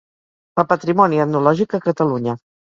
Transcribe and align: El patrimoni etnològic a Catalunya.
El 0.63 0.67
patrimoni 0.71 1.23
etnològic 1.27 1.79
a 1.81 1.83
Catalunya. 1.87 2.39